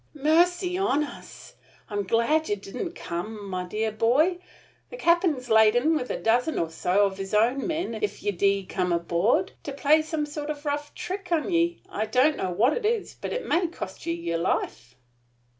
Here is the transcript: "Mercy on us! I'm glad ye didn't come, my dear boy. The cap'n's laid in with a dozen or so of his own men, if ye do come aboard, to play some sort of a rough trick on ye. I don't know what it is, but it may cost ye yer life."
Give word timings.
"Mercy 0.15 0.79
on 0.79 1.03
us! 1.03 1.53
I'm 1.87 2.01
glad 2.07 2.49
ye 2.49 2.55
didn't 2.55 2.95
come, 2.95 3.47
my 3.47 3.65
dear 3.67 3.91
boy. 3.91 4.39
The 4.89 4.97
cap'n's 4.97 5.47
laid 5.47 5.75
in 5.75 5.95
with 5.95 6.09
a 6.09 6.17
dozen 6.17 6.57
or 6.57 6.71
so 6.71 7.05
of 7.05 7.19
his 7.19 7.35
own 7.35 7.67
men, 7.67 7.93
if 8.01 8.23
ye 8.23 8.31
do 8.31 8.65
come 8.65 8.91
aboard, 8.91 9.51
to 9.61 9.71
play 9.71 10.01
some 10.01 10.25
sort 10.25 10.49
of 10.49 10.65
a 10.65 10.69
rough 10.69 10.95
trick 10.95 11.31
on 11.31 11.51
ye. 11.51 11.83
I 11.87 12.07
don't 12.07 12.35
know 12.37 12.49
what 12.49 12.73
it 12.73 12.83
is, 12.83 13.13
but 13.13 13.31
it 13.31 13.45
may 13.45 13.67
cost 13.67 14.07
ye 14.07 14.13
yer 14.15 14.37
life." 14.39 14.95